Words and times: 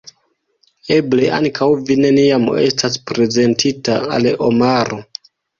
Eble 0.95 1.27
ankaŭ 1.39 1.67
vi 1.89 1.99
neniam 2.05 2.49
estas 2.63 2.97
prezentita 3.13 4.01
al 4.17 4.31
Omaro. 4.51 5.03